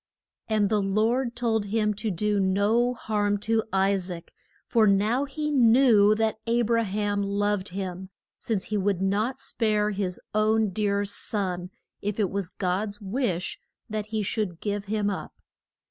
[0.47, 4.29] And the Lord told him to do no harm to I saac,
[4.65, 8.09] for now he knew that A bra ham loved him,
[8.39, 11.69] since he would not spare his own dear son
[12.01, 13.59] if it was God's wish
[13.91, 15.33] that he should give him up.